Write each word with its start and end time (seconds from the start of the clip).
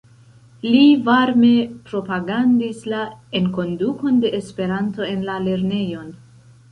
Li 0.67 0.85
varme 1.09 1.49
propagandis 1.89 2.79
la 2.93 3.01
enkondukon 3.41 4.17
de 4.23 4.31
Esperanto 4.39 5.07
en 5.09 5.23
la 5.29 5.37
lernejon. 5.49 6.09